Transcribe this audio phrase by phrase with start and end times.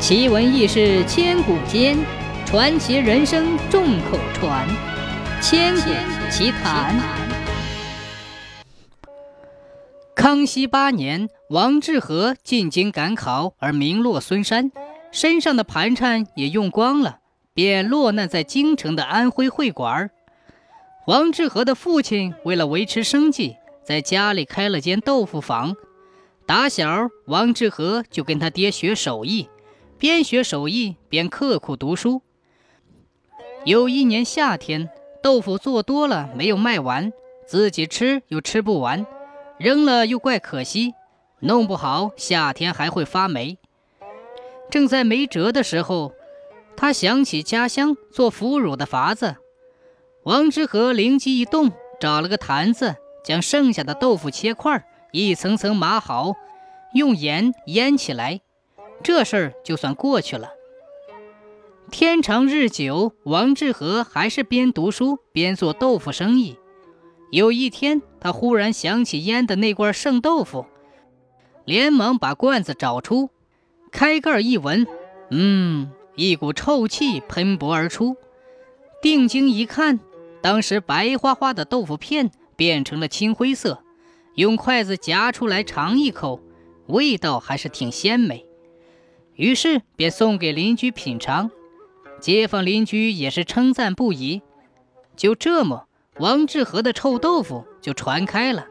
[0.00, 1.98] 奇闻异事千古间，
[2.46, 4.66] 传奇人生众口传。
[5.42, 5.90] 千古
[6.30, 6.98] 奇谈。
[10.14, 14.72] 康熙八年，王致和进京赶考而名落孙山，
[15.12, 17.18] 身上的盘缠也用光了，
[17.52, 20.10] 便落难在京城的安徽会馆。
[21.06, 25.76] 王致和的父亲为了维持生计，在家里开了间豆腐坊。
[26.46, 29.48] 打小，王致和就跟他爹学手艺，
[30.00, 32.22] 边学手艺边刻苦读书。
[33.66, 34.88] 有一年夏天，
[35.22, 37.12] 豆腐做多了没有卖完，
[37.46, 39.06] 自己吃又吃不完，
[39.58, 40.94] 扔了又怪可惜，
[41.40, 43.58] 弄不好夏天还会发霉。
[44.70, 46.14] 正在没辙的时候，
[46.78, 49.36] 他想起家乡做腐乳的法子。
[50.22, 54.82] 王之和灵机一动，找了个坛子，将剩下的豆腐切块，
[55.12, 56.32] 一层层码好，
[56.94, 58.40] 用盐腌起来，
[59.02, 60.50] 这事儿就算过去了。
[61.90, 66.56] 天长日久，王志和还是边读书边做豆腐生意。
[67.32, 70.66] 有一天，他忽然想起腌的那罐剩豆腐，
[71.64, 73.30] 连忙把罐子找出，
[73.90, 74.86] 开盖一闻，
[75.30, 78.16] 嗯，一股臭气喷薄而出。
[79.02, 80.00] 定睛一看。
[80.42, 83.82] 当时白花花的豆腐片变成了青灰色，
[84.36, 86.40] 用筷子夹出来尝一口，
[86.86, 88.46] 味道还是挺鲜美。
[89.40, 91.50] 于是便送给邻居品尝，
[92.20, 94.42] 街坊邻居也是称赞不已。
[95.16, 95.86] 就这么，
[96.18, 98.66] 王致和的臭豆腐就传开了。